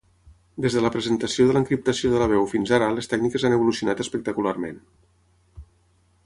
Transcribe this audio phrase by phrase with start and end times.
[0.63, 4.03] Des de la presentació de l'encriptació de la veu fins ara les tècniques han evolucionat
[4.07, 4.83] espectacularment.